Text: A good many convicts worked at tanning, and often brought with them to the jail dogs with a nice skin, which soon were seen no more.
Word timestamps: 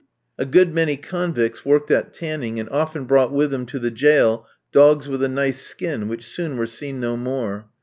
A 0.39 0.45
good 0.47 0.73
many 0.73 0.97
convicts 0.97 1.63
worked 1.63 1.91
at 1.91 2.11
tanning, 2.11 2.59
and 2.59 2.67
often 2.69 3.05
brought 3.05 3.31
with 3.31 3.51
them 3.51 3.67
to 3.67 3.77
the 3.77 3.91
jail 3.91 4.47
dogs 4.71 5.07
with 5.07 5.21
a 5.21 5.29
nice 5.29 5.61
skin, 5.61 6.07
which 6.07 6.25
soon 6.27 6.57
were 6.57 6.65
seen 6.65 6.99
no 6.99 7.15
more. 7.15 7.67